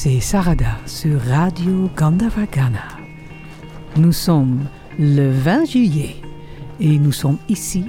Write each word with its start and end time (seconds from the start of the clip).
c'est 0.00 0.20
Sarada 0.20 0.76
sur 0.86 1.20
Radio 1.22 1.90
Gandavagana. 1.96 2.86
Nous 3.96 4.12
sommes 4.12 4.68
le 4.96 5.32
20 5.32 5.64
juillet 5.64 6.14
et 6.78 7.00
nous 7.00 7.10
sommes 7.10 7.38
ici 7.48 7.84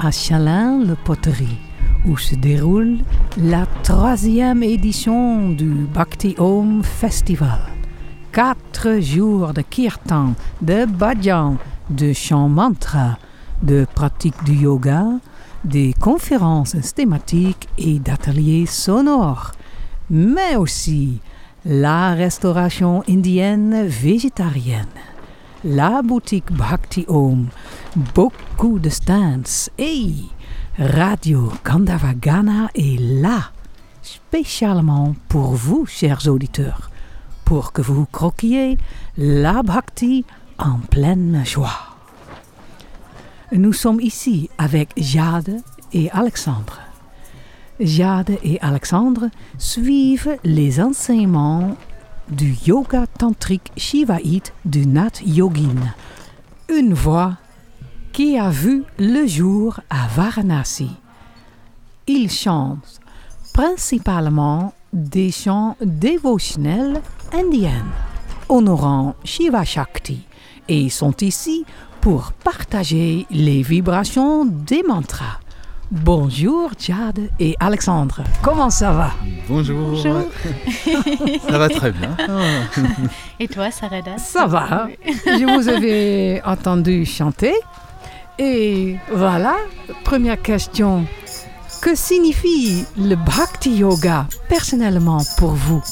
à 0.00 0.10
Chalin-le-Poterie 0.10 1.60
où 2.04 2.16
se 2.16 2.34
déroule 2.34 2.98
la 3.36 3.66
troisième 3.84 4.64
édition 4.64 5.50
du 5.50 5.86
Bhakti 5.94 6.34
Om 6.36 6.82
Festival. 6.82 7.60
Quatre 8.32 8.98
jours 9.00 9.52
de 9.52 9.62
kirtan, 9.62 10.34
de 10.62 10.84
bhajan, 10.84 11.58
de 11.90 12.12
chant 12.12 12.48
mantra, 12.48 13.18
de 13.62 13.86
pratique 13.94 14.42
du 14.42 14.54
yoga, 14.54 15.06
des 15.64 15.92
conférences 15.92 16.92
thématiques 16.92 17.68
et 17.78 18.00
d'ateliers 18.00 18.66
sonores, 18.66 19.52
mais 20.10 20.56
aussi 20.56 21.20
la 21.64 22.14
restauration 22.14 23.04
indienne 23.08 23.86
végétarienne, 23.86 24.86
la 25.64 26.02
boutique 26.02 26.50
Bhakti 26.50 27.04
Om, 27.06 27.46
beaucoup 28.14 28.80
de 28.80 28.88
stands 28.88 29.70
et 29.78 30.12
Radio 30.78 31.52
Gandavagana 31.64 32.68
est 32.74 32.98
là, 32.98 33.50
spécialement 34.02 35.14
pour 35.28 35.52
vous, 35.52 35.86
chers 35.86 36.26
auditeurs, 36.26 36.90
pour 37.44 37.72
que 37.72 37.82
vous 37.82 38.06
croquiez 38.10 38.76
la 39.16 39.62
Bhakti 39.62 40.24
en 40.58 40.78
pleine 40.90 41.42
joie. 41.44 41.96
Nous 43.52 43.72
sommes 43.72 44.00
ici 44.00 44.50
avec 44.58 44.90
Jade 44.96 45.60
et 45.92 46.10
Alexandre. 46.10 46.80
Jade 47.80 48.38
et 48.42 48.60
Alexandre 48.60 49.28
suivent 49.58 50.36
les 50.44 50.80
enseignements 50.80 51.76
du 52.28 52.54
yoga 52.66 53.06
tantrique 53.06 53.72
shivaïte 53.76 54.52
du 54.64 54.86
Nat 54.86 55.22
Yogin, 55.24 55.94
une 56.68 56.94
voix 56.94 57.36
qui 58.12 58.38
a 58.38 58.50
vu 58.50 58.84
le 58.98 59.26
jour 59.26 59.80
à 59.90 60.06
Varanasi. 60.08 60.90
Ils 62.06 62.30
chantent 62.30 63.00
principalement 63.54 64.72
des 64.92 65.30
chants 65.30 65.76
dévotionnels 65.80 67.00
indiens, 67.32 67.84
honorant 68.48 69.14
Shiva 69.24 69.64
Shakti, 69.64 70.26
et 70.68 70.90
sont 70.90 71.16
ici 71.20 71.64
pour 72.00 72.32
partager 72.32 73.26
les 73.30 73.62
vibrations 73.62 74.44
des 74.44 74.82
mantras. 74.82 75.41
Bonjour 75.92 76.70
Jade 76.78 77.28
et 77.38 77.54
Alexandre, 77.60 78.22
comment 78.40 78.70
ça 78.70 78.92
va? 78.92 79.10
Bonjour. 79.46 79.90
Bonjour. 79.90 80.22
ça 81.50 81.58
va 81.58 81.68
très 81.68 81.92
bien. 81.92 82.16
Et 83.38 83.46
toi, 83.46 83.70
Sarada 83.70 84.16
Ça 84.16 84.46
va. 84.46 84.88
Je 85.04 85.44
vous 85.44 85.68
avais 85.68 86.40
entendu 86.46 87.04
chanter. 87.04 87.52
Et 88.38 88.96
voilà, 89.12 89.56
première 90.02 90.40
question. 90.40 91.04
Que 91.82 91.94
signifie 91.94 92.86
le 92.96 93.14
Bhakti 93.14 93.76
Yoga 93.76 94.26
personnellement 94.48 95.20
pour 95.36 95.50
vous? 95.50 95.82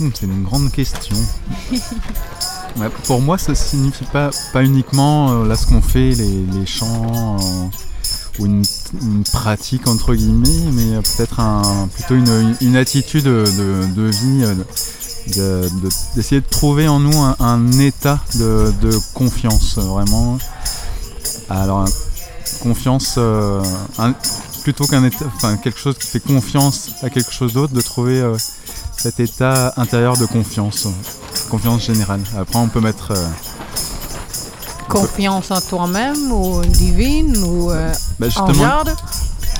Hmm, 0.00 0.08
C'est 0.14 0.26
une 0.26 0.42
grande 0.44 0.70
question. 0.72 1.16
Ouais, 2.78 2.90
pour 3.04 3.22
moi, 3.22 3.38
ça 3.38 3.54
signifie 3.54 4.04
pas, 4.04 4.28
pas 4.52 4.62
uniquement 4.62 5.30
euh, 5.32 5.46
là 5.48 5.56
ce 5.56 5.64
qu'on 5.66 5.80
fait, 5.80 6.10
les, 6.10 6.44
les 6.44 6.66
chants 6.66 7.38
euh, 7.40 8.38
ou 8.38 8.44
une, 8.44 8.62
une 9.00 9.24
pratique 9.24 9.88
entre 9.88 10.14
guillemets, 10.14 10.70
mais 10.74 10.96
euh, 10.96 11.00
peut-être 11.00 11.40
un, 11.40 11.88
plutôt 11.94 12.16
une, 12.16 12.54
une 12.60 12.76
attitude 12.76 13.24
de, 13.24 13.44
de 13.96 14.02
vie, 14.02 14.40
de- 15.36 15.70
de- 15.70 15.88
d'essayer 16.16 16.42
de, 16.42 16.46
trouver 16.46 16.86
en 16.86 17.00
nous 17.00 17.16
un, 17.18 17.34
un 17.40 17.72
état 17.78 18.20
de, 18.34 18.74
confiance, 19.14 19.78
vraiment. 19.78 20.36
Alors, 21.48 21.86
confiance, 22.60 23.14
euh, 23.16 23.62
un- 23.96 24.12
plutôt 24.64 24.86
qu'un 24.86 25.04
état, 25.04 25.24
enfin 25.34 25.56
quelque 25.56 25.78
chose 25.80 25.96
qui 25.96 26.08
fait 26.08 26.20
confiance 26.20 26.90
à 27.00 27.08
quelque 27.08 27.32
chose 27.32 27.54
d'autre, 27.54 27.72
de 27.72 27.80
trouver 27.80 28.20
cet 28.96 29.20
état 29.20 29.72
intérieur 29.76 30.16
de 30.16 30.26
confiance, 30.26 30.86
confiance 31.50 31.82
générale. 31.86 32.20
Après, 32.38 32.58
on 32.58 32.68
peut 32.68 32.80
mettre 32.80 33.12
euh, 33.12 33.28
Confiance 34.88 35.50
en 35.50 35.60
toi-même 35.60 36.30
ou 36.30 36.62
divine 36.64 37.36
ou 37.44 37.70
euh, 37.72 37.92
bah, 38.20 38.26
en 38.26 38.30
justement 38.30 38.52
garde? 38.62 38.94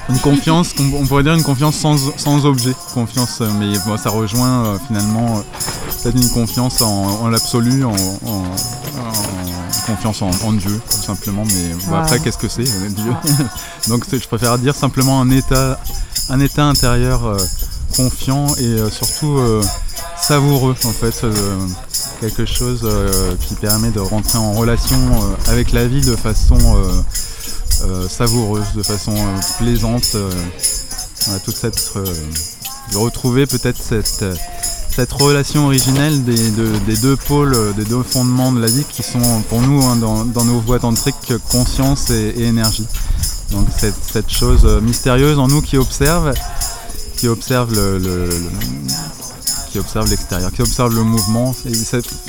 une 0.09 0.19
confiance, 0.21 0.69
on 0.79 1.05
pourrait 1.05 1.25
dire 1.25 1.35
une 1.35 1.43
confiance 1.43 1.75
sans, 1.75 1.97
sans 2.17 2.47
objet, 2.47 2.73
confiance, 2.95 3.39
euh, 3.41 3.51
mais 3.59 3.77
bon, 3.85 3.97
ça 3.97 4.11
rejoint 4.11 4.65
euh, 4.67 4.79
finalement 4.87 5.43
peut-être 6.03 6.17
une 6.17 6.31
confiance 6.31 6.81
en, 6.81 7.23
en 7.23 7.29
l'absolu, 7.29 7.85
en, 7.85 7.91
en- 7.91 8.45
en 8.45 9.87
confiance 9.87 10.23
en, 10.23 10.53
Dieu, 10.53 10.81
tout 10.91 11.03
simplement. 11.03 11.43
Mais 11.45 11.75
bon, 11.87 11.93
Ouais. 11.93 11.99
après, 11.99 12.21
qu'est-ce 12.21 12.39
que 12.39 12.49
c'est 12.49 12.63
Dieu? 12.63 13.13
Donc, 13.89 14.05
je 14.11 14.27
préfère 14.29 14.59
dire 14.59 14.77
simplement 14.77 15.21
un 15.21 15.31
état, 15.31 15.81
un 16.31 16.39
état 16.39 16.65
intérieur 16.65 17.25
euh, 17.27 17.37
confiant 17.97 18.47
et 18.59 18.65
euh, 18.65 18.91
surtout 18.91 19.39
euh, 19.39 19.63
savoureux, 20.21 20.75
en 20.85 20.93
fait. 20.93 21.25
euh, 21.25 21.33
quelque 22.21 22.47
chose 22.47 22.89
qui 23.47 23.55
permet 23.57 23.91
de 23.91 24.01
rentrer 24.01 24.39
en 24.39 24.53
relation 24.55 24.97
avec 25.49 25.73
la 25.73 25.87
vie 25.87 26.01
de 26.01 26.17
façon 26.17 26.57
savoureuse, 28.09 28.65
de 28.75 28.83
façon 28.83 29.15
plaisante. 29.59 30.17
voilà, 31.27 31.41
toute 31.41 31.57
cette, 31.57 31.93
de 32.93 32.97
retrouver 32.97 33.45
peut-être 33.47 33.83
cette, 33.83 34.25
cette 34.95 35.13
relation 35.13 35.67
originelle 35.67 36.25
des, 36.25 36.51
de- 36.53 36.79
des 36.87 36.97
deux 36.97 37.17
pôles, 37.17 37.55
des 37.77 37.85
deux 37.85 38.03
fondements 38.03 38.51
de 38.51 38.61
la 38.61 38.69
vie 38.69 38.85
qui 38.91 39.03
sont 39.03 39.43
pour 39.51 39.61
nous 39.61 39.85
hein, 39.85 39.97
dans, 39.97 40.45
nos 40.45 40.61
voies 40.61 40.79
tantriques 40.79 41.35
conscience 41.51 42.09
et, 42.09 42.35
énergie. 42.45 42.87
Donc 43.51 43.67
cette, 43.77 44.31
chose 44.31 44.65
mystérieuse 44.83 45.39
en 45.39 45.49
nous 45.49 45.61
qui 45.61 45.77
observe, 45.77 46.33
qui 47.17 47.29
observe 47.29 47.73
le, 47.75 47.99
le- 47.99 48.27
le- 48.27 48.51
qui 49.71 49.79
observe 49.79 50.09
l'extérieur, 50.09 50.51
qui 50.53 50.63
observe 50.63 50.95
le 50.95 51.03
mouvement, 51.03 51.55
et 51.67 51.73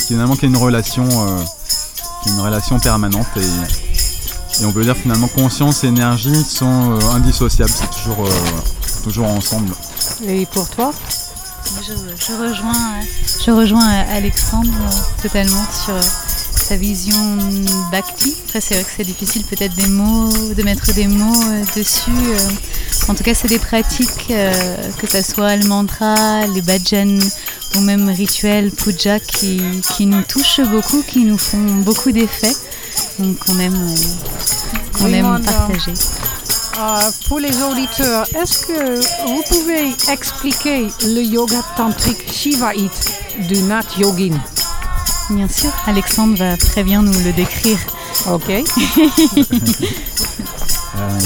finalement 0.08 0.36
qui 0.36 0.46
est 0.46 0.50
une 0.50 0.58
relation, 0.58 1.06
euh, 1.06 1.44
qui 2.24 2.30
est 2.30 2.32
une 2.34 2.40
relation 2.40 2.80
permanente 2.80 3.28
et, 3.38 4.62
et 4.62 4.66
on 4.66 4.72
peut 4.72 4.84
dire 4.84 4.96
finalement 4.98 5.28
conscience 5.28 5.84
et 5.84 5.88
énergie 5.88 6.44
sont 6.44 6.92
euh, 6.94 7.00
indissociables, 7.16 7.72
c'est 7.72 7.90
toujours, 7.92 8.26
euh, 8.26 8.32
toujours 9.04 9.28
ensemble. 9.28 9.74
Et 10.26 10.46
pour 10.48 10.68
toi 10.70 10.92
je, 11.86 11.94
je 11.94 12.32
rejoins, 12.50 13.00
je 13.46 13.52
rejoins 13.52 13.88
Alexandre 13.88 14.72
totalement 15.22 15.66
sur 15.86 15.94
sa 16.68 16.76
vision 16.76 17.38
bhakti. 17.92 18.36
Après, 18.48 18.60
c'est 18.60 18.74
vrai 18.76 18.84
que 18.84 18.90
c'est 18.98 19.06
difficile 19.06 19.44
peut-être 19.46 19.74
des 19.76 19.88
mots, 19.88 20.30
de 20.54 20.64
mettre 20.64 20.94
des 20.94 21.08
mots 21.08 21.44
euh, 21.50 21.64
dessus. 21.78 22.12
euh. 22.12 23.10
En 23.10 23.16
tout 23.16 23.24
cas, 23.24 23.34
c'est 23.34 23.48
des 23.48 23.60
pratiques, 23.60 24.28
euh, 24.32 24.52
que 24.98 25.08
ce 25.08 25.22
soit 25.22 25.56
le 25.56 25.66
mantra, 25.66 26.46
les 26.48 26.62
bhajans 26.62 27.20
ou 27.76 27.80
même 27.80 28.10
rituels 28.10 28.72
puja 28.72 29.20
qui, 29.22 29.62
qui 29.96 30.08
nous 30.08 30.24
touchent 30.24 30.60
beaucoup, 30.62 31.02
qui 31.08 31.20
nous 31.20 31.38
font 31.38 31.64
beaucoup 31.86 32.12
d'effets. 32.12 32.56
Donc, 33.20 33.38
on 33.48 33.60
aime, 33.60 33.96
qu'on 34.98 35.06
Oui, 35.06 35.14
aime 35.14 35.42
partager. 35.46 35.94
Euh, 36.80 37.12
pour 37.30 37.40
les 37.40 37.56
auditeurs, 37.64 38.26
est-ce 38.36 38.60
que 38.60 39.00
vous 39.26 39.44
pouvez 39.50 39.96
expliquer 40.12 40.88
le 41.06 41.22
yoga 41.24 41.64
tantrique 41.78 42.30
shivaïte 42.32 43.12
du 43.48 43.62
Nat 43.64 43.86
Yogin? 43.98 44.38
Bien 45.30 45.48
sûr, 45.48 45.70
Alexandre 45.86 46.38
va 46.38 46.56
très 46.58 46.84
bien 46.84 47.02
nous 47.02 47.12
le 47.24 47.34
décrire. 47.34 47.78
Ok. 48.32 48.52
Euh, 50.98 51.20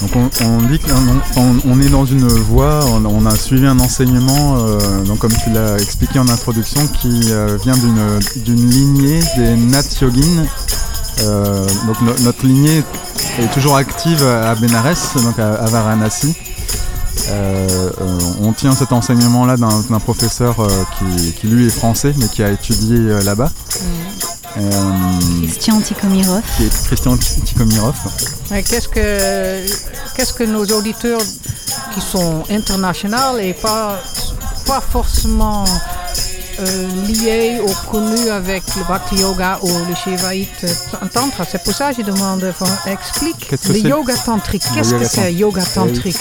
donc 0.00 0.10
on, 0.14 0.44
on 0.44 0.62
dit 0.62 0.78
qu'on 0.78 1.40
on, 1.40 1.56
on 1.66 1.80
est 1.80 1.88
dans 1.88 2.06
une 2.06 2.28
voie, 2.28 2.84
on, 2.86 3.04
on 3.04 3.26
a 3.26 3.34
suivi 3.34 3.66
un 3.66 3.80
enseignement, 3.80 4.58
euh, 4.58 5.02
donc 5.04 5.18
comme 5.18 5.32
tu 5.42 5.50
l'as 5.50 5.76
expliqué 5.78 6.20
en 6.20 6.28
introduction, 6.28 6.86
qui 6.86 7.32
euh, 7.32 7.58
vient 7.64 7.76
d'une 7.76 8.20
d'une 8.44 8.70
lignée 8.70 9.20
des 9.36 9.56
Nat 9.56 9.82
Yogin. 10.00 10.46
Euh, 11.22 11.66
donc 11.86 12.00
no- 12.02 12.14
notre 12.20 12.46
lignée 12.46 12.84
est 13.40 13.52
toujours 13.52 13.76
active 13.76 14.22
à 14.22 14.54
Benares, 14.54 14.94
donc 15.16 15.38
à, 15.38 15.54
à 15.54 15.66
Varanasi. 15.66 16.34
Euh, 17.28 17.90
euh, 18.00 18.18
on 18.42 18.52
tient 18.52 18.72
cet 18.74 18.92
enseignement-là 18.92 19.56
d'un 19.56 19.80
d'un 19.88 20.00
professeur 20.00 20.60
euh, 20.60 20.68
qui, 20.98 21.32
qui, 21.32 21.46
lui 21.46 21.66
est 21.66 21.70
français, 21.70 22.14
mais 22.16 22.26
qui 22.28 22.42
a 22.42 22.50
étudié 22.50 22.96
euh, 22.96 23.22
là-bas. 23.22 23.50
Euh, 24.56 24.60
Christian 25.44 25.80
qui 25.80 25.92
est 25.94 26.86
Christian 26.86 27.16
Tikhomirov. 27.16 27.94
Mais 28.50 28.62
Qu'est-ce 28.62 28.88
que, 28.88 29.64
qu'est-ce 30.16 30.32
que 30.32 30.44
nos 30.44 30.64
auditeurs 30.66 31.20
qui 31.94 32.00
sont 32.00 32.42
internationaux 32.50 33.38
et 33.40 33.52
pas, 33.54 34.00
pas 34.66 34.80
forcément 34.80 35.64
euh, 36.60 36.88
liés 37.06 37.60
ou 37.64 37.90
connus 37.90 38.28
avec 38.28 38.62
le 38.76 38.84
Bhakti 38.84 39.16
Yoga 39.16 39.58
ou 39.62 39.68
le 39.68 39.94
Shivaïte 39.94 40.66
Tantra, 41.12 41.44
c'est 41.50 41.62
pour 41.62 41.72
ça 41.72 41.92
que 41.92 42.02
je 42.02 42.06
demande, 42.06 42.44
explique 42.86 43.48
Qu'est-ce 43.48 43.68
que 43.68 43.72
le 43.72 43.78
yoga 43.88 44.14
tantrique. 44.16 44.64
Qu'est-ce 44.74 44.90
que 44.90 44.96
yoga 44.96 45.08
c'est 45.08 45.32
yoga 45.32 45.62
tantrique? 45.64 46.18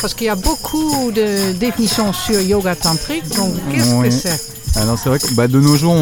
Parce 0.00 0.14
qu'il 0.14 0.26
y 0.26 0.30
a 0.30 0.36
beaucoup 0.36 1.10
de 1.12 1.52
définitions 1.52 2.12
sur 2.12 2.40
yoga 2.40 2.74
tantrique, 2.74 3.28
donc 3.36 3.54
qu'est-ce 3.70 4.02
que 4.02 4.10
c'est? 4.10 4.52
Alors 4.76 4.98
c'est 4.98 5.08
vrai 5.08 5.18
que 5.18 5.32
bah, 5.34 5.48
de 5.48 5.60
nos 5.60 5.76
jours, 5.76 5.94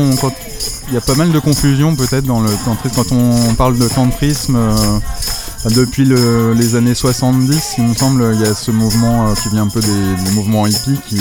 il 0.88 0.94
y 0.94 0.96
a 0.96 1.00
pas 1.00 1.14
mal 1.14 1.32
de 1.32 1.38
confusion 1.38 1.96
peut-être 1.96 2.24
dans 2.24 2.40
le 2.40 2.50
tantrisme. 2.64 2.94
Quand 2.94 3.12
on 3.12 3.54
parle 3.54 3.78
de 3.78 3.88
tantrisme, 3.88 4.56
euh, 4.56 4.98
depuis 5.74 6.04
les 6.04 6.74
années 6.76 6.94
70, 6.94 7.74
il 7.78 7.84
me 7.84 7.94
semble, 7.94 8.30
il 8.34 8.40
y 8.40 8.44
a 8.44 8.54
ce 8.54 8.70
mouvement 8.70 9.28
euh, 9.28 9.34
qui 9.34 9.48
vient 9.48 9.62
un 9.62 9.68
peu 9.68 9.80
des, 9.80 10.30
mouvements 10.32 10.66
hippies 10.66 10.98
qui 11.08 11.20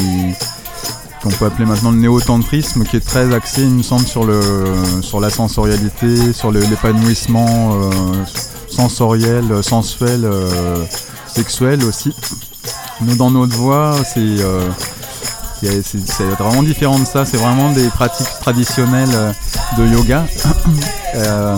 qu'on 1.22 1.32
peut 1.32 1.48
appeler 1.48 1.66
maintenant 1.66 1.92
le 1.92 1.98
néo-tantrisme, 1.98 2.86
qui 2.86 2.96
est 2.96 3.06
très 3.06 3.34
axé, 3.34 3.64
il 3.64 3.72
me 3.72 3.84
semble, 3.84 4.08
sur, 4.08 4.24
le, 4.24 4.40
sur 5.02 5.20
la 5.20 5.30
sensorialité, 5.30 6.32
sur 6.32 6.50
l'épanouissement 6.50 7.74
euh, 7.74 7.92
sensoriel, 8.70 9.62
sensuel, 9.62 10.26
sexuel 11.28 11.84
aussi. 11.84 12.14
Nous, 13.02 13.16
dans 13.16 13.32
notre 13.32 13.56
voie, 13.56 13.96
euh, 14.18 14.70
c'est 15.62 16.24
vraiment 16.38 16.64
différent 16.64 17.00
de 17.00 17.06
ça. 17.06 17.26
C'est 17.26 17.38
vraiment 17.38 17.72
des 17.72 17.88
pratiques 17.88 18.28
traditionnelles 18.42 19.10
euh, 19.14 19.32
de 19.78 19.88
yoga. 19.88 20.26
Euh, 21.16 21.58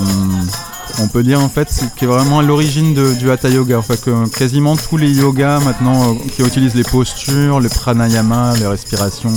on 1.00 1.10
peut 1.10 1.24
dire 1.24 1.42
en 1.42 1.50
fait 1.50 1.68
qui 1.98 2.06
est 2.06 2.08
vraiment 2.08 2.40
à 2.40 2.42
l'origine 2.42 2.94
du 2.94 3.30
hatha 3.30 3.50
yoga. 3.50 3.78
En 3.80 3.82
fait, 3.82 4.00
que 4.00 4.30
quasiment 4.30 4.78
tous 4.78 4.96
les 4.96 5.12
yogas 5.12 5.60
maintenant 5.60 6.16
qui 6.16 6.42
utilisent 6.42 6.74
les 6.74 6.86
postures, 6.86 7.60
les 7.60 7.68
pranayama, 7.68 8.54
les 8.58 8.66
respirations, 8.66 9.34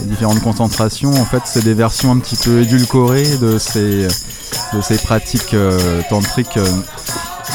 les 0.00 0.06
différentes 0.06 0.42
concentrations, 0.42 1.14
en 1.14 1.24
fait, 1.24 1.40
c'est 1.46 1.64
des 1.64 1.72
versions 1.72 2.12
un 2.12 2.18
petit 2.18 2.36
peu 2.36 2.60
édulcorées 2.60 3.38
de 3.38 3.56
ces, 3.56 4.06
de 4.74 4.82
ces 4.82 4.98
pratiques 4.98 5.56
tantriques 6.10 6.58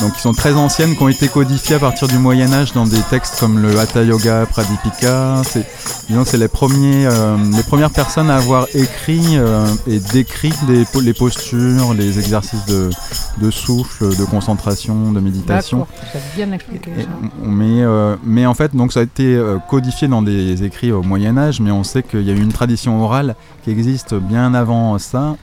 donc 0.01 0.13
qui 0.13 0.21
sont 0.21 0.33
très 0.33 0.53
anciennes, 0.53 0.95
qui 0.95 1.03
ont 1.03 1.09
été 1.09 1.27
codifiées 1.27 1.75
à 1.75 1.79
partir 1.79 2.07
du 2.07 2.17
Moyen 2.17 2.51
Âge 2.51 2.73
dans 2.73 2.85
des 2.85 2.99
textes 3.09 3.39
comme 3.39 3.61
le 3.61 3.79
Hatha 3.79 4.03
Yoga 4.03 4.45
Pradipika. 4.47 5.41
C'est, 5.43 5.65
c'est 6.25 6.37
les, 6.37 6.47
premiers, 6.47 7.05
euh, 7.05 7.37
les 7.55 7.63
premières 7.63 7.91
personnes 7.91 8.29
à 8.29 8.37
avoir 8.37 8.67
écrit 8.73 9.37
euh, 9.37 9.65
et 9.87 9.99
décrit 9.99 10.53
les 10.67 11.13
postures, 11.13 11.93
les 11.93 12.19
exercices 12.19 12.65
de, 12.65 13.51
souffle, 13.51 14.15
de 14.15 14.25
concentration, 14.25 15.11
de 15.11 15.19
méditation. 15.19 15.87
bien 16.35 16.51
expliqué. 16.51 16.91
mais, 17.43 17.83
euh, 17.83 18.15
mais 18.23 18.45
en 18.45 18.53
fait, 18.53 18.75
donc 18.75 18.93
ça 18.93 19.01
a 19.01 19.03
été 19.03 19.39
codifié 19.69 20.07
dans 20.07 20.21
des 20.21 20.63
écrits 20.63 20.91
au 20.91 21.03
Moyen 21.03 21.37
Âge, 21.37 21.59
mais 21.59 21.71
on 21.71 21.83
sait 21.83 22.03
qu'il 22.03 22.23
y 22.23 22.31
a 22.31 22.33
eu 22.33 22.41
une 22.41 22.53
tradition 22.53 23.03
orale 23.03 23.35
qui 23.63 23.69
existe 23.69 24.15
bien 24.15 24.53
avant 24.53 24.97
ça 24.97 25.35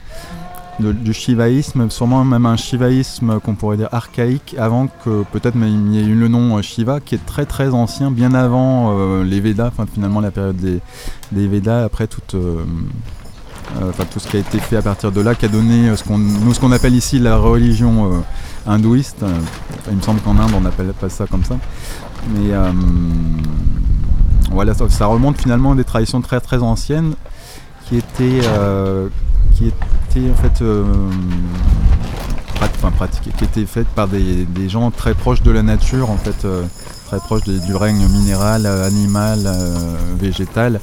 du 0.80 1.12
shivaïsme, 1.12 1.90
sûrement 1.90 2.24
même 2.24 2.46
un 2.46 2.56
shivaïsme 2.56 3.40
qu'on 3.40 3.54
pourrait 3.54 3.76
dire 3.76 3.88
archaïque, 3.90 4.54
avant 4.58 4.86
que 4.86 5.24
peut-être 5.32 5.56
il 5.56 5.94
y 5.94 5.98
ait 5.98 6.04
eu 6.04 6.14
le 6.14 6.28
nom 6.28 6.56
euh, 6.56 6.62
Shiva, 6.62 7.00
qui 7.00 7.16
est 7.16 7.26
très 7.26 7.46
très 7.46 7.70
ancien, 7.70 8.10
bien 8.10 8.32
avant 8.32 8.96
euh, 8.96 9.24
les 9.24 9.40
Védas, 9.40 9.72
finalement 9.92 10.20
la 10.20 10.30
période 10.30 10.56
des, 10.56 10.80
des 11.32 11.48
Védas, 11.48 11.84
après 11.84 12.08
euh, 12.34 12.62
tout 14.10 14.20
ce 14.20 14.28
qui 14.28 14.36
a 14.36 14.40
été 14.40 14.60
fait 14.60 14.76
à 14.76 14.82
partir 14.82 15.10
de 15.10 15.20
là, 15.20 15.34
qui 15.34 15.46
a 15.46 15.48
donné 15.48 15.94
ce 15.96 16.04
qu'on, 16.04 16.20
ce 16.52 16.60
qu'on 16.60 16.72
appelle 16.72 16.94
ici 16.94 17.18
la 17.18 17.36
religion 17.36 18.22
hindouiste. 18.66 19.24
il 19.90 19.96
me 19.96 20.02
semble 20.02 20.20
qu'en 20.20 20.38
Inde 20.38 20.52
on 20.56 20.60
n'appelle 20.60 20.92
pas 20.98 21.08
ça 21.08 21.26
comme 21.26 21.44
ça. 21.44 21.56
Mais 22.34 22.54
voilà, 24.52 24.74
ça, 24.74 25.06
remonte 25.06 25.40
finalement 25.40 25.72
à 25.72 25.74
des 25.74 25.84
traditions 25.84 26.20
très 26.20 26.40
très 26.40 26.62
anciennes 26.62 27.14
qui 27.88 27.96
étaient 27.96 28.40
en 30.30 30.34
fait 30.34 30.62
euh, 30.62 30.84
qui 33.22 33.44
était 33.44 33.66
faite 33.66 33.86
par 33.88 34.08
des, 34.08 34.46
gens 34.68 34.90
très 34.90 35.14
proches 35.14 35.42
de 35.42 35.50
la 35.50 35.62
nature, 35.62 36.10
en 36.10 36.16
fait, 36.16 36.44
euh, 36.44 36.64
très 37.06 37.18
proches 37.18 37.44
du 37.44 37.74
règne 37.74 38.06
minéral, 38.08 38.66
animal, 38.66 39.40
euh, 39.46 39.96
végétal. 40.18 40.80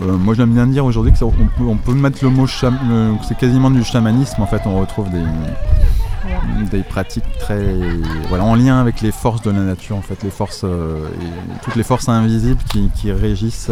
moi 0.00 0.34
j'aime 0.34 0.52
bien 0.52 0.66
dire 0.66 0.84
aujourd'hui 0.84 1.12
qu'on 1.12 1.30
peut, 1.30 1.64
on 1.66 1.76
peut 1.76 1.94
mettre 1.94 2.18
le 2.22 2.30
mot 2.30 2.46
c'est 2.46 3.36
quasiment 3.36 3.70
du 3.70 3.84
chamanisme 3.84 4.40
en 4.42 4.46
fait, 4.46 4.62
on 4.66 4.80
retrouve 4.80 5.10
des, 5.10 5.24
des 6.70 6.82
pratiques 6.82 7.24
très 7.40 7.74
voilà 8.28 8.44
en 8.44 8.54
lien 8.54 8.80
avec 8.80 9.00
les 9.00 9.12
forces 9.12 9.42
de 9.42 9.50
la 9.50 9.60
nature 9.60 9.96
en 9.96 10.02
fait 10.02 10.22
les 10.22 10.30
forces 10.30 10.64
toutes 11.62 11.76
les 11.76 11.82
forces 11.82 12.08
invisibles 12.08 12.62
qui, 12.94 13.12
régissent 13.12 13.70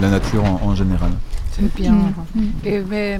la, 0.00 0.08
nature 0.10 0.44
en 0.44 0.74
général. 0.74 1.10
C'est 1.56 1.74
bien. 1.74 1.92
Mm. 1.92 2.14
Mm. 2.34 2.52
Et, 2.64 2.80
mais, 2.80 3.18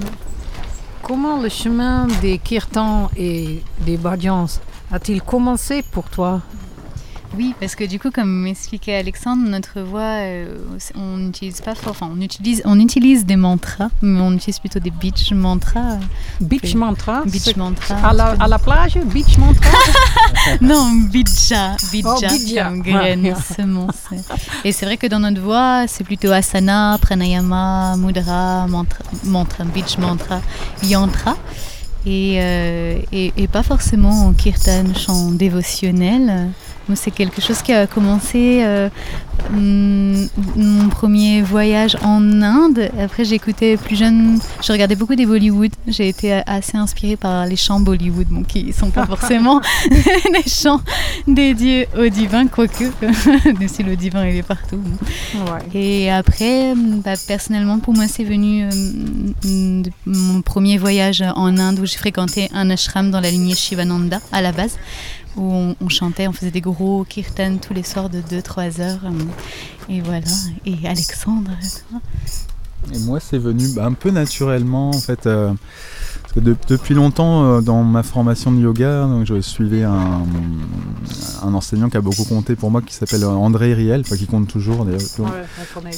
comment 1.01 1.41
le 1.41 1.49
chemin 1.49 2.07
des 2.21 2.37
kirtans 2.37 3.09
et 3.15 3.61
des 3.85 3.97
bhajans 3.97 4.47
a-t-il 4.91 5.21
commencé 5.21 5.83
pour 5.91 6.09
toi? 6.09 6.41
Oui, 7.37 7.53
parce 7.59 7.75
que 7.75 7.83
du 7.83 7.99
coup, 7.99 8.11
comme 8.11 8.43
m'expliquait 8.43 8.95
Alexandre, 8.95 9.47
notre 9.47 9.81
voix, 9.81 10.01
euh, 10.01 10.57
on 10.95 11.17
n'utilise 11.17 11.61
pas 11.61 11.75
fort. 11.75 11.91
Enfin, 11.91 12.09
on 12.15 12.21
utilise, 12.21 12.61
on 12.65 12.79
utilise 12.79 13.25
des 13.25 13.35
mantras, 13.35 13.89
mais 14.01 14.19
on 14.21 14.31
utilise 14.33 14.59
plutôt 14.59 14.79
des 14.79 14.91
beach 14.91 15.31
mantras. 15.31 15.97
Beach 16.41 16.75
mantras 16.75 17.23
Beach 17.25 17.55
mantras. 17.55 17.95
À 17.95 18.13
la, 18.13 18.35
à 18.39 18.47
la 18.47 18.59
plage, 18.59 18.97
beach 19.13 19.37
mantras 19.37 19.77
Non, 20.61 20.91
bija. 21.11 21.75
Bija, 21.91 22.09
oh, 22.09 22.19
bija. 22.19 22.65
comme 22.65 22.81
graine, 22.81 23.35
semence. 23.55 24.09
Et 24.63 24.71
c'est 24.71 24.85
vrai 24.85 24.97
que 24.97 25.07
dans 25.07 25.19
notre 25.19 25.41
voix, 25.41 25.85
c'est 25.87 26.03
plutôt 26.03 26.31
asana, 26.31 26.97
pranayama, 27.01 27.95
mudra, 27.97 28.67
mantra, 28.67 29.03
mantra 29.23 29.63
beach 29.65 29.97
mantra, 29.97 30.41
yantra. 30.83 31.35
Et, 32.05 32.37
euh, 32.39 32.99
et, 33.11 33.33
et, 33.35 33.47
pas 33.47 33.63
forcément 33.63 34.27
en 34.27 34.33
kirtan, 34.33 34.93
chant 34.95 35.31
dévotionnel 35.31 36.51
c'est 36.93 37.11
quelque 37.11 37.41
chose 37.41 37.61
qui 37.61 37.73
a 37.73 37.87
commencé 37.87 38.61
euh, 38.63 38.89
mm, 39.51 40.27
mon 40.55 40.89
premier 40.89 41.41
voyage 41.41 41.97
en 42.03 42.41
Inde. 42.41 42.91
Après, 42.99 43.25
j'écoutais 43.25 43.77
plus 43.77 43.95
jeune, 43.95 44.39
je 44.63 44.71
regardais 44.71 44.95
beaucoup 44.95 45.15
des 45.15 45.25
Bollywood. 45.25 45.71
J'ai 45.87 46.09
été 46.09 46.41
assez 46.45 46.77
inspirée 46.77 47.15
par 47.15 47.47
les 47.47 47.55
chants 47.55 47.79
Bollywood, 47.79 48.27
bon, 48.29 48.43
qui 48.43 48.65
ne 48.65 48.71
sont 48.71 48.91
pas 48.91 49.05
forcément 49.07 49.61
des 49.89 50.49
chants 50.49 50.81
dédiés 51.27 51.87
au 51.97 52.07
divin, 52.07 52.47
quoique, 52.47 52.85
si 53.67 53.83
le 53.83 53.95
divin 53.95 54.27
il 54.27 54.37
est 54.37 54.43
partout. 54.43 54.81
Et 55.73 56.11
après, 56.11 56.73
bah, 56.75 57.13
personnellement, 57.27 57.79
pour 57.79 57.93
moi, 57.93 58.07
c'est 58.07 58.23
venu 58.23 58.65
euh, 58.65 59.83
mon 60.05 60.41
premier 60.41 60.77
voyage 60.77 61.23
en 61.35 61.57
Inde 61.57 61.79
où 61.79 61.85
j'ai 61.85 61.97
fréquenté 61.97 62.49
un 62.53 62.69
ashram 62.69 63.09
dans 63.11 63.19
la 63.19 63.31
lignée 63.31 63.55
Shivananda 63.55 64.19
à 64.31 64.41
la 64.41 64.51
base 64.51 64.77
où 65.37 65.75
on, 65.79 65.89
chantait, 65.89 66.27
on 66.27 66.33
faisait 66.33 66.51
des 66.51 66.61
gros 66.61 67.03
kirtans 67.03 67.57
tous 67.57 67.73
les 67.73 67.83
soirs 67.83 68.09
de 68.09 68.19
2-3 68.19 68.81
heures. 68.81 68.99
Euh, 69.05 69.89
et 69.89 70.01
voilà. 70.01 70.27
Et 70.65 70.87
Alexandre 70.87 71.51
Et 72.93 72.99
moi, 72.99 73.19
c'est 73.19 73.37
venu 73.37 73.67
bah, 73.75 73.85
un 73.85 73.93
peu 73.93 74.11
naturellement, 74.11 74.89
en 74.89 74.99
fait. 74.99 75.27
Euh, 75.27 75.51
parce 76.23 76.33
que 76.33 76.39
depuis 76.39 76.93
longtemps, 76.93 77.43
euh, 77.43 77.61
dans 77.61 77.83
ma 77.83 78.03
formation 78.03 78.51
de 78.51 78.61
yoga, 78.61 79.05
donc, 79.05 79.25
je 79.25 79.41
suivais 79.41 79.83
un, 79.83 80.23
enseignant 81.43 81.89
qui 81.89 81.97
a 81.97 82.01
beaucoup 82.01 82.23
compté 82.23 82.55
pour 82.55 82.71
moi, 82.71 82.81
qui 82.81 82.93
s'appelle 82.93 83.25
André 83.25 83.73
Riel, 83.73 84.01
enfin, 84.01 84.17
qui 84.17 84.25
compte 84.25 84.47
toujours, 84.47 84.85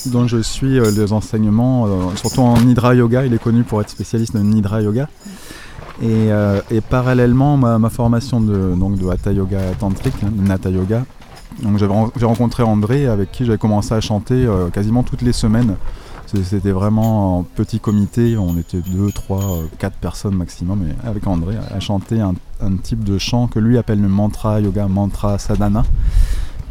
dont, 0.07 0.27
je 0.27 0.41
suis 0.41 0.79
les 0.79 1.13
enseignements, 1.13 2.15
surtout 2.15 2.41
en 2.41 2.59
Nidra 2.61 2.95
Yoga. 2.95 3.25
Il 3.25 3.33
est 3.33 3.41
connu 3.41 3.63
pour 3.63 3.81
être 3.81 3.89
spécialiste 3.89 4.33
de 4.35 4.39
Nidra 4.39 4.81
Yoga. 4.81 5.07
Euh, 6.03 6.61
et, 6.69 6.81
parallèlement, 6.81 7.57
ma, 7.57 7.79
ma, 7.79 7.89
formation 7.89 8.39
de, 8.39 8.75
donc 8.75 8.97
de 8.97 9.07
Hatha 9.07 9.31
Yoga 9.31 9.59
tantrique, 9.79 10.13
hein, 10.23 10.31
Nata 10.35 10.69
Yoga, 10.69 11.03
j'ai 11.75 12.25
rencontré 12.25 12.63
André 12.63 13.07
avec 13.07 13.31
qui 13.31 13.45
j'avais 13.45 13.57
commencé 13.57 13.93
à 13.93 14.01
chanter 14.01 14.35
euh, 14.35 14.69
quasiment 14.69 15.03
toutes 15.03 15.21
les 15.21 15.33
semaines. 15.33 15.75
C'était 16.43 16.71
vraiment 16.71 17.37
en 17.37 17.43
petit 17.43 17.79
comité, 17.79 18.37
on 18.37 18.57
était 18.57 18.81
deux, 18.81 19.11
trois, 19.11 19.43
euh, 19.43 19.67
quatre 19.79 19.95
personnes 19.95 20.35
maximum, 20.35 20.85
et 20.85 21.07
avec 21.07 21.25
André, 21.25 21.55
à 21.55 21.79
chanter 21.79 22.19
un, 22.19 22.35
type 22.83 23.03
de 23.03 23.17
chant 23.17 23.47
que 23.47 23.59
lui 23.59 23.77
appelle 23.77 24.01
le 24.01 24.09
mantra 24.09 24.59
yoga, 24.59 24.87
mantra 24.87 25.39
sadhana, 25.39 25.85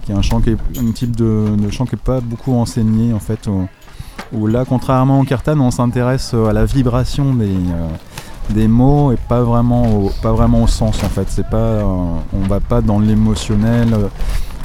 qui 0.02 0.12
est 0.12 0.14
un 0.14 0.20
chant 0.20 0.40
qui 0.40 0.50
est 0.50 0.58
un 0.78 0.92
type 0.92 1.16
de, 1.16 1.70
chant 1.70 1.86
qui 1.86 1.94
n'est 1.94 2.02
pas 2.02 2.20
beaucoup 2.20 2.54
enseigné 2.54 3.14
en 3.14 3.18
fait. 3.18 3.48
Où, 4.32 4.46
là, 4.46 4.64
contrairement 4.68 5.20
au 5.20 5.24
kirtan, 5.24 5.58
on 5.60 5.70
s'intéresse 5.70 6.34
à 6.34 6.52
la 6.52 6.64
vibration 6.64 7.32
des, 7.34 7.56
des 8.50 8.68
mots 8.68 9.12
et 9.12 9.16
pas 9.16 9.42
vraiment 9.42 9.86
au, 9.92 10.10
pas 10.22 10.32
vraiment 10.32 10.62
au 10.62 10.66
sens 10.66 11.02
en 11.02 11.08
fait. 11.08 11.26
C'est 11.28 11.48
pas, 11.48 11.56
euh, 11.56 11.82
on 12.32 12.46
va 12.48 12.60
pas 12.60 12.80
dans 12.80 12.98
l'émotionnel, 12.98 13.94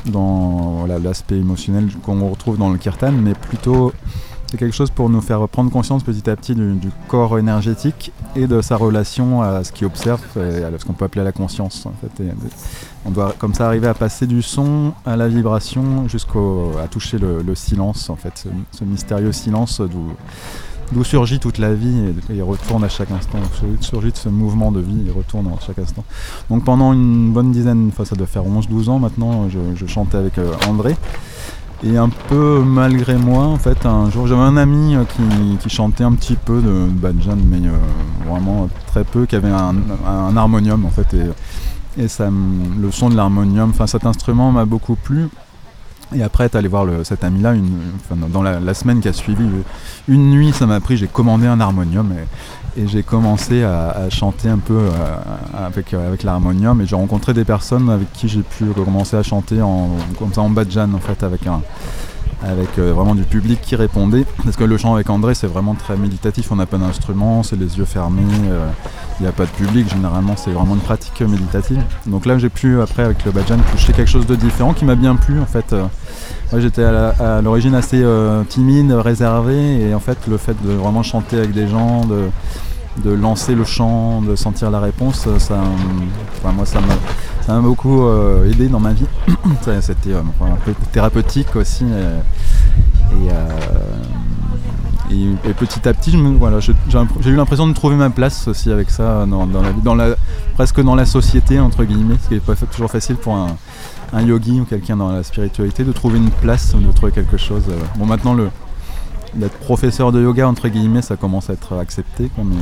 dans 0.05 0.85
l'aspect 1.03 1.37
émotionnel 1.37 1.89
qu'on 2.03 2.29
retrouve 2.29 2.57
dans 2.57 2.69
le 2.69 2.77
kirtan, 2.77 3.11
mais 3.11 3.33
plutôt 3.33 3.91
c'est 4.49 4.57
quelque 4.57 4.75
chose 4.75 4.89
pour 4.91 5.09
nous 5.09 5.21
faire 5.21 5.47
prendre 5.47 5.71
conscience 5.71 6.03
petit 6.03 6.29
à 6.29 6.35
petit 6.35 6.55
du, 6.55 6.89
corps 7.07 7.39
énergétique 7.39 8.11
et 8.35 8.47
de 8.47 8.61
sa 8.61 8.75
relation 8.75 9.41
à 9.41 9.63
ce 9.63 9.71
qu'il 9.71 9.87
observe 9.87 10.21
et 10.35 10.63
à 10.63 10.69
ce 10.77 10.83
qu'on 10.83 10.91
peut 10.91 11.05
appeler 11.05 11.23
la 11.23 11.31
conscience. 11.31 11.85
En 11.85 11.93
fait. 12.01 12.23
on 13.05 13.11
doit 13.11 13.33
comme 13.39 13.53
ça 13.53 13.67
arriver 13.67 13.87
à 13.87 13.93
passer 13.93 14.27
du 14.27 14.41
son 14.41 14.91
à 15.05 15.15
la 15.15 15.29
vibration 15.29 16.05
jusqu'à 16.09 16.87
toucher 16.89 17.17
le, 17.17 17.55
silence 17.55 18.09
en 18.09 18.17
fait, 18.17 18.37
ce, 18.37 18.49
ce 18.77 18.83
mystérieux 18.83 19.31
silence 19.31 19.79
d'où 19.79 20.11
d'où 20.91 21.03
surgit 21.03 21.39
toute 21.39 21.57
la 21.57 21.73
vie 21.73 21.99
et, 22.29 22.33
il 22.33 22.43
retourne 22.43 22.83
à 22.83 22.89
chaque 22.89 23.11
instant. 23.11 23.39
Surgit 23.79 24.11
de 24.11 24.17
ce 24.17 24.29
mouvement 24.29 24.71
de 24.71 24.79
vie, 24.79 25.03
il 25.05 25.11
retourne 25.11 25.47
à 25.47 25.65
chaque 25.65 25.79
instant. 25.79 26.03
Donc 26.49 26.63
pendant 26.63 26.93
une 26.93 27.31
bonne 27.31 27.51
dizaine, 27.51 27.89
enfin 27.91 28.05
ça 28.05 28.15
doit 28.15 28.27
faire 28.27 28.43
11-12 28.43 28.89
ans 28.89 28.99
maintenant, 28.99 29.47
je, 29.49 29.85
chantais 29.85 30.17
avec 30.17 30.37
euh, 30.37 30.53
André. 30.67 30.95
Et 31.83 31.97
un 31.97 32.09
peu 32.09 32.61
malgré 32.63 33.15
moi, 33.15 33.45
en 33.45 33.57
fait, 33.57 33.85
un 33.85 34.09
jour 34.11 34.27
j'avais 34.27 34.41
un 34.41 34.55
ami 34.55 34.95
euh, 34.95 35.03
qui, 35.59 35.69
chantait 35.69 36.03
un 36.03 36.13
petit 36.13 36.35
peu 36.35 36.61
de 36.61 36.85
badjan, 36.87 37.37
mais 37.47 37.67
euh, 37.67 37.71
vraiment 38.29 38.69
très 38.87 39.03
peu, 39.03 39.25
qui 39.25 39.35
avait 39.35 39.49
un, 39.49 40.37
harmonium 40.37 40.85
en 40.85 40.91
fait. 40.91 41.13
Et, 41.13 41.29
le 41.97 42.91
son 42.91 43.09
de 43.09 43.15
l'harmonium, 43.17 43.71
enfin 43.71 43.85
cet 43.85 44.05
instrument 44.05 44.51
m'a 44.51 44.65
beaucoup 44.65 44.95
plu. 44.95 45.27
Et 46.13 46.23
après 46.23 46.45
être 46.45 46.55
allé 46.55 46.67
voir 46.67 46.85
cet 47.03 47.23
ami-là, 47.23 47.53
dans 48.29 48.43
la, 48.43 48.73
semaine 48.73 48.99
qui 48.99 49.07
a 49.07 49.13
suivi, 49.13 49.43
une 50.07 50.29
nuit 50.29 50.51
ça 50.51 50.65
m'a 50.65 50.79
pris, 50.79 50.97
j'ai 50.97 51.07
commandé 51.07 51.47
un 51.47 51.59
harmonium 51.59 52.11
et, 52.13 52.87
j'ai 52.87 53.03
commencé 53.03 53.63
à, 53.63 54.09
chanter 54.09 54.47
un 54.47 54.57
peu 54.57 54.77
euh, 54.77 54.89
avec, 55.57 55.93
avec 55.93 56.23
l'harmonium. 56.23 56.81
Et 56.81 56.85
j'ai 56.85 56.95
rencontré 56.95 57.33
des 57.33 57.43
personnes 57.43 57.89
avec 57.89 58.11
qui 58.13 58.29
j'ai 58.29 58.43
pu 58.43 58.65
commencer 58.73 59.17
à 59.17 59.23
chanter 59.23 59.61
en, 59.61 59.89
comme 60.17 60.33
ça 60.33 60.41
en 60.41 60.49
badjan 60.49 60.93
en 60.93 60.99
fait 60.99 61.23
avec 61.23 61.47
un, 61.47 61.61
avec 62.43 62.79
euh, 62.79 62.93
vraiment 62.93 63.15
du 63.15 63.23
public 63.23 63.59
qui 63.61 63.75
répondait. 63.75 64.25
Parce 64.43 64.55
que 64.55 64.63
le 64.63 64.77
chant 64.77 64.93
avec 64.93 65.09
André, 65.09 65.35
c'est 65.35 65.47
vraiment 65.47 65.75
très 65.75 65.95
méditatif. 65.95 66.51
On 66.51 66.55
n'a 66.55 66.65
pas 66.65 66.77
d'instrument, 66.77 67.43
c'est 67.43 67.55
les 67.55 67.77
yeux 67.77 67.85
fermés, 67.85 68.23
euh, 68.45 68.67
il 69.19 69.23
n'y 69.23 69.29
a 69.29 69.31
pas 69.31 69.45
de 69.45 69.51
public. 69.51 69.89
Généralement, 69.89 70.35
c'est 70.35 70.51
vraiment 70.51 70.75
une 70.75 70.81
pratique 70.81 71.21
méditative. 71.21 71.83
Donc 72.07 72.25
là, 72.25 72.37
j'ai 72.37 72.49
pu, 72.49 72.81
après, 72.81 73.03
avec 73.03 73.23
le 73.25 73.31
Bajan, 73.31 73.57
toucher 73.71 73.93
quelque 73.93 74.09
chose 74.09 74.25
de 74.25 74.35
différent 74.35 74.73
qui 74.73 74.85
m'a 74.85 74.95
bien 74.95 75.15
plu. 75.15 75.39
En 75.39 75.45
fait, 75.45 75.73
euh, 75.73 75.85
j'étais 76.57 76.83
à 76.83 77.41
l'origine 77.41 77.75
assez 77.75 78.03
timide, 78.49 78.91
réservé. 78.91 79.89
Et 79.89 79.93
en 79.93 79.99
fait, 79.99 80.17
le 80.27 80.37
fait 80.37 80.55
de 80.63 80.71
vraiment 80.73 81.03
chanter 81.03 81.37
avec 81.37 81.53
des 81.53 81.67
gens, 81.67 82.05
de 82.05 82.29
de 82.97 83.11
lancer 83.11 83.55
le 83.55 83.63
chant, 83.63 84.21
de 84.21 84.35
sentir 84.35 84.69
la 84.69 84.79
réponse, 84.79 85.27
ça, 85.39 85.59
moi 86.43 86.65
ça 86.65 86.79
m'a, 86.81 86.93
beaucoup 87.61 88.03
euh, 88.03 88.49
aidé 88.49 88.67
dans 88.67 88.79
ma 88.79 88.93
vie. 88.93 89.05
C'était 89.81 90.13
euh, 90.13 90.21
un 90.41 90.55
peu 90.63 90.73
thérapeutique 90.91 91.55
aussi. 91.55 91.85
Et, 91.85 93.29
euh, 93.29 93.59
petit 95.59 95.87
à 95.87 95.93
petit, 95.93 96.17
j'ai, 97.21 97.29
eu 97.29 97.35
l'impression 97.35 97.67
de 97.67 97.73
trouver 97.73 97.97
ma 97.97 98.09
place 98.09 98.47
aussi 98.47 98.71
avec 98.71 98.89
ça 98.89 99.25
dans, 99.25 99.45
la, 99.95 100.15
presque 100.53 100.81
dans 100.81 100.95
la 100.95 101.05
société 101.05 101.59
entre 101.59 101.83
guillemets, 101.83 102.15
ce 102.23 102.29
qui 102.29 102.35
n'est 102.35 102.39
pas 102.39 102.55
toujours 102.55 102.89
facile 102.89 103.17
pour 103.17 103.35
un, 103.35 103.57
yogi 104.21 104.61
ou 104.61 104.65
quelqu'un 104.65 104.95
dans 104.95 105.11
la 105.11 105.23
spiritualité 105.23 105.83
de 105.83 105.91
trouver 105.91 106.17
une 106.17 106.29
place, 106.29 106.73
de 106.73 106.91
trouver 106.93 107.11
quelque 107.11 107.35
chose. 107.35 107.63
Bon 107.97 108.05
maintenant 108.05 108.37
d'être 109.33 109.57
professeur 109.59 110.13
de 110.13 110.21
yoga 110.21 110.47
entre 110.47 110.69
guillemets 110.69 111.01
ça 111.01 111.17
commence 111.17 111.49
à 111.49 111.53
être 111.53 111.77
accepté 111.77 112.31
mais, 112.37 112.55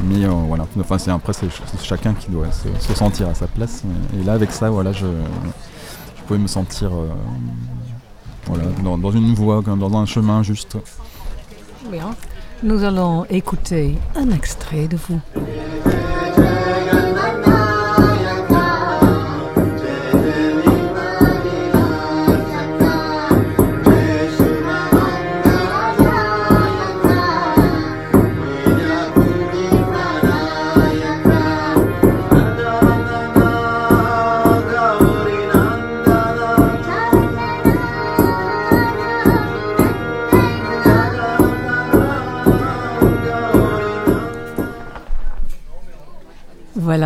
euh, 0.00 0.28
voilà. 0.46 0.66
Enfin 0.78 0.98
c'est 0.98 1.10
après 1.10 1.32
c'est 1.32 1.48
chacun 1.82 2.14
qui 2.14 2.30
doit 2.30 2.48
se, 2.52 2.94
sentir 2.94 3.28
à 3.28 3.34
sa 3.34 3.46
place. 3.46 3.82
Et 4.18 4.24
là 4.24 4.34
avec 4.34 4.50
ça 4.50 4.70
voilà 4.70 4.92
je, 4.92 5.06
pouvais 6.26 6.38
me 6.38 6.46
sentir 6.46 6.90
euh, 6.92 7.08
voilà, 8.46 8.64
dans, 8.82 9.10
une 9.10 9.34
voie 9.34 9.62
dans 9.62 9.96
un 9.96 10.06
chemin 10.06 10.42
juste. 10.42 10.76
Bien. 11.90 12.10
Nous 12.62 12.84
allons 12.84 13.24
écouter 13.26 13.98
un 14.14 14.30
extrait 14.30 14.88
de 14.88 14.96
vous 14.96 15.20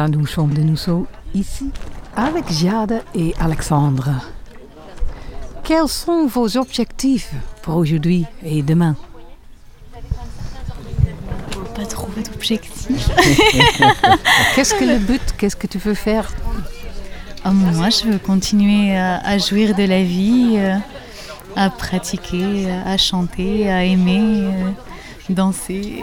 Voilà, 0.00 0.16
nous 0.16 0.26
sommes 0.26 0.54
de 0.54 0.62
nouveau 0.62 1.07
ici 1.35 1.71
avec 2.16 2.50
Jade 2.50 3.02
et 3.14 3.35
Alexandre. 3.38 4.09
Quels 5.62 5.88
sont 5.88 6.26
vos 6.26 6.57
objectifs 6.57 7.35
pour 7.61 7.76
aujourd'hui 7.76 8.25
et 8.42 8.62
demain? 8.62 8.97
Pas 11.75 11.85
trouver 11.85 12.23
d'objectifs. 12.23 13.11
Qu'est-ce 14.54 14.73
que 14.73 14.87
le 14.87 14.97
but 14.97 15.21
Qu'est-ce 15.37 15.57
que 15.57 15.66
tu 15.66 15.76
veux 15.76 15.92
faire? 15.92 16.33
Ah, 17.45 17.50
Moi, 17.50 17.90
je 17.90 18.11
veux 18.11 18.19
continuer 18.19 18.97
à, 18.97 19.37
jouir 19.37 19.75
de 19.75 19.83
la 19.83 20.02
vie, 20.02 20.54
euh, 20.57 20.76
à 21.57 21.69
pratiquer, 21.69 22.71
à 22.87 22.97
chanter, 22.97 23.71
à 23.71 23.85
aimer. 23.85 24.49
Danser. 25.31 26.03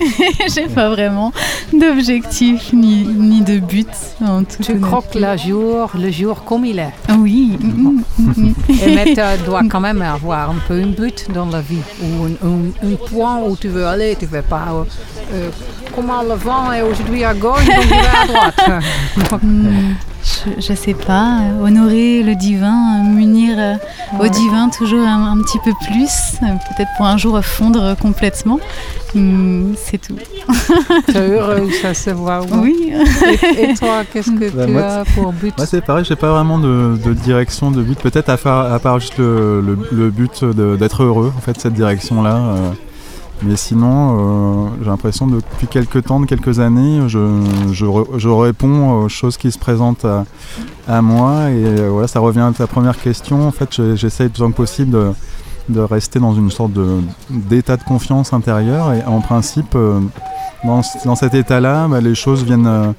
J'ai 0.54 0.66
pas 0.66 0.88
vraiment 0.88 1.32
d'objectif 1.72 2.72
ni, 2.72 3.04
ni 3.04 3.40
de 3.40 3.58
but. 3.58 3.88
En 4.20 4.44
tout 4.44 4.62
tu 4.62 4.78
croques 4.80 5.14
le 5.14 5.36
jour, 5.36 5.90
le 5.94 6.10
jour 6.10 6.44
comme 6.44 6.64
il 6.64 6.78
est. 6.78 6.92
Oui. 7.16 7.58
Et 8.18 8.94
mais 8.94 9.14
tu 9.14 9.44
dois 9.44 9.62
quand 9.70 9.80
même 9.80 10.02
avoir 10.02 10.50
un 10.50 10.56
peu 10.66 10.74
un 10.74 10.88
but 10.88 11.26
dans 11.32 11.46
la 11.46 11.60
vie 11.60 11.82
ou 12.02 12.26
un, 12.26 12.96
point 13.08 13.38
où 13.38 13.56
tu 13.56 13.68
veux 13.68 13.86
aller. 13.86 14.16
Tu 14.18 14.26
veux 14.26 14.42
pas 14.42 14.68
euh, 14.72 14.84
euh, 15.32 15.50
comment 15.94 16.22
le 16.22 16.34
vent 16.34 16.72
est 16.72 16.82
aujourd'hui 16.82 17.24
à 17.24 17.34
gauche, 17.34 17.66
donc 17.66 17.82
tu 17.82 17.88
vas 17.88 18.20
à 18.22 18.26
droite. 18.26 18.82
Hmm 19.42 19.94
je 20.58 20.72
ne 20.72 20.76
sais 20.76 20.94
pas, 20.94 21.40
honorer 21.62 22.22
le 22.22 22.34
divin, 22.34 23.02
munir 23.04 23.56
euh, 23.58 23.74
au 24.20 24.28
divin 24.28 24.68
toujours 24.68 25.06
un, 25.06 25.36
petit 25.42 25.58
peu 25.64 25.72
plus, 25.86 26.38
peut-être 26.40 26.90
pour 26.96 27.06
un 27.06 27.16
jour 27.16 27.40
fondre 27.44 27.96
complètement. 28.00 28.58
Hmm, 29.14 29.74
c'est 29.76 29.98
tout. 29.98 30.16
Tu 31.06 31.16
heureux, 31.18 31.68
ça 31.80 31.94
se 31.94 32.10
voit. 32.10 32.40
Oui. 32.62 32.92
Et, 33.58 33.74
toi, 33.74 34.02
qu'est-ce 34.12 34.30
que 34.30 34.50
bah, 34.50 34.66
tu 34.66 34.78
as 34.78 35.04
pour 35.14 35.32
but 35.32 35.54
Moi, 35.56 35.66
c'est 35.66 35.80
pareil, 35.84 36.04
j'ai 36.04 36.16
pas 36.16 36.30
vraiment 36.30 36.58
de, 36.58 36.96
direction, 37.14 37.70
de 37.70 37.82
but. 37.82 37.98
Peut-être 37.98 38.28
à, 38.28 38.74
à, 38.74 38.78
part 38.78 39.00
juste 39.00 39.18
le, 39.18 39.60
le 39.60 40.10
but 40.10 40.44
d'être 40.44 41.02
heureux, 41.02 41.32
en 41.36 41.40
fait, 41.40 41.60
cette 41.60 41.74
direction-là. 41.74 42.72
Mais 43.42 43.56
sinon, 43.56 44.16
euh, 44.18 44.68
j'ai 44.80 44.90
l'impression 44.90 45.26
depuis 45.26 45.66
quelques 45.66 46.04
temps, 46.04 46.20
de 46.20 46.26
quelques 46.26 46.60
années, 46.60 47.08
je, 47.08 48.26
réponds 48.26 49.02
aux 49.02 49.08
choses 49.08 49.36
qui 49.36 49.50
se 49.50 49.58
présentent 49.58 50.06
à, 50.88 51.02
moi. 51.02 51.50
Et 51.50 51.64
euh, 51.64 51.88
voilà, 51.90 52.08
ça 52.08 52.20
revient 52.20 52.40
à 52.40 52.52
ta 52.52 52.66
première 52.66 52.98
question. 52.98 53.46
En 53.46 53.50
fait, 53.50 53.96
j'essaye 53.96 54.26
le 54.26 54.32
plus 54.32 54.50
que 54.50 54.56
possible 54.56 54.92
de, 54.92 55.12
rester 55.74 56.18
dans 56.18 56.34
une 56.34 56.50
sorte 56.50 56.72
d'état 57.30 57.76
de, 57.76 57.82
confiance 57.82 58.32
intérieure. 58.32 58.92
Et 58.92 59.04
en 59.04 59.20
principe, 59.20 59.74
euh, 59.74 60.00
dans, 60.64 60.82
cet 61.16 61.34
état-là, 61.34 61.88
bah, 61.88 62.00
les 62.00 62.14
choses 62.14 62.44
viennent 62.44 62.94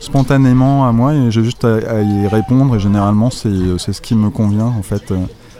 spontanément 0.00 0.88
à 0.88 0.92
moi 0.92 1.14
et 1.14 1.30
j'ai 1.30 1.44
juste 1.44 1.64
à, 1.64 2.02
y 2.02 2.26
répondre. 2.26 2.76
Et 2.76 2.80
généralement, 2.80 3.30
c'est 3.30 3.92
ce 3.92 4.00
qui 4.00 4.14
me 4.14 4.30
convient. 4.30 4.66
En 4.66 4.82
fait, 4.82 5.12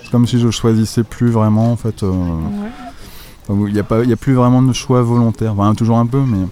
c'est 0.02 0.10
comme 0.10 0.26
si 0.26 0.40
je 0.40 0.50
choisissais 0.50 1.04
plus 1.04 1.30
vraiment. 1.30 1.72
En 1.72 1.76
fait. 1.76 2.04
Il 3.48 3.72
n'y 3.72 3.80
a, 3.80 3.82
a 3.82 4.16
plus 4.16 4.34
vraiment 4.34 4.62
de 4.62 4.72
choix 4.72 5.02
volontaire. 5.02 5.52
Enfin, 5.52 5.74
toujours 5.74 5.98
un 5.98 6.06
peu, 6.06 6.20
mais, 6.20 6.46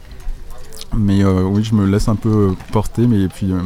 mais 0.97 1.23
euh, 1.23 1.43
oui, 1.43 1.63
je 1.63 1.75
me 1.75 1.87
laisse 1.87 2.09
un 2.09 2.17
peu 2.17 2.55
porter. 2.73 3.07
Mais 3.07 3.29
puis, 3.29 3.53
euh, 3.53 3.59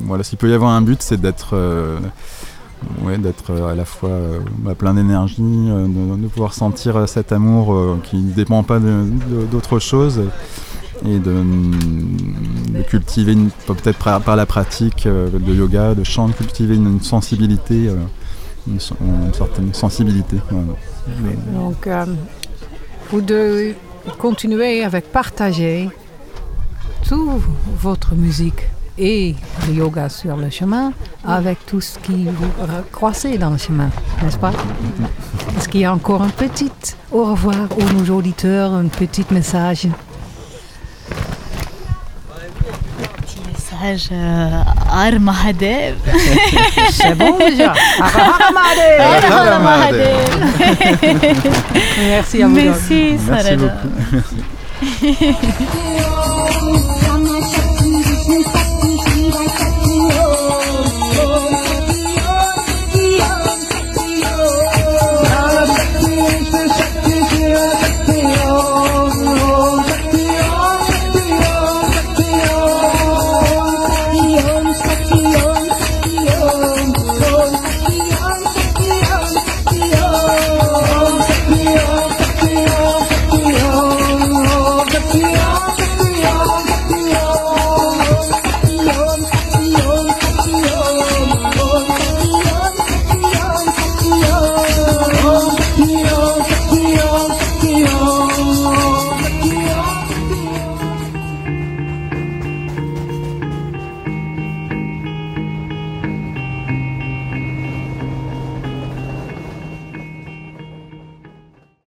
voilà, 0.00 0.22
s'il 0.22 0.38
peut 0.38 0.50
y 0.50 0.54
avoir 0.54 0.72
un 0.72 0.82
but, 0.82 1.00
c'est 1.02 1.20
d'être 1.20 1.50
euh, 1.54 1.98
d'être 3.18 3.52
à 3.52 3.74
la 3.74 3.84
fois 3.84 4.10
plein 4.76 4.94
d'énergie, 4.94 5.40
de, 5.40 6.26
pouvoir 6.28 6.54
sentir 6.54 7.08
cet 7.08 7.32
amour 7.32 7.98
qui 8.04 8.16
ne 8.16 8.32
dépend 8.32 8.62
pas 8.62 8.78
d'autre 8.78 9.78
chose 9.78 10.22
et 11.04 11.18
de, 11.18 11.42
cultiver 12.88 13.36
peut-être 13.66 14.20
par, 14.20 14.36
la 14.36 14.46
pratique 14.46 15.06
de 15.06 15.54
yoga, 15.54 15.94
de 15.94 16.04
chant, 16.04 16.28
cultiver 16.28 16.76
une, 16.76 17.00
sensibilité, 17.00 17.90
une, 18.66 18.80
certaine 19.32 19.74
sensibilité. 19.74 20.36
Donc, 21.52 21.88
vous 23.10 23.20
devez 23.20 23.74
continuer 24.18 24.84
avec 24.84 25.10
partager 25.10 25.88
toute 27.06 27.42
votre 27.80 28.14
musique 28.14 28.68
et 28.98 29.34
le 29.66 29.74
yoga 29.74 30.08
sur 30.08 30.36
le 30.36 30.50
chemin 30.50 30.92
avec 31.26 31.64
tout 31.66 31.80
ce 31.80 31.98
qui 31.98 32.24
vous 32.24 32.50
croisez 32.92 33.38
dans 33.38 33.50
le 33.50 33.58
chemin, 33.58 33.90
n'est-ce 34.22 34.38
pas? 34.38 34.52
Est-ce 35.56 35.68
qu'il 35.68 35.80
y 35.80 35.84
a 35.84 35.92
encore 35.92 36.22
un 36.22 36.28
petit 36.28 36.70
au 37.12 37.24
revoir 37.24 37.68
aux 37.76 37.92
nos 37.92 38.16
auditeurs, 38.16 38.72
un 38.72 38.86
petit 38.86 39.24
message? 39.30 39.88
Petit 43.22 43.40
message 43.46 44.08
euh, 44.12 44.62
Har 44.90 45.20
Mahadev. 45.20 45.96
C'est 46.90 47.14
bon 47.14 47.38
déjà. 47.38 47.72
Mahadev. 49.62 50.28
Merci 51.98 52.42
à 52.42 52.48
vous. 52.48 52.54
Merci, 52.54 53.16
Merci 53.16 53.18
Sarada. 53.26 53.56
beaucoup. 53.56 53.88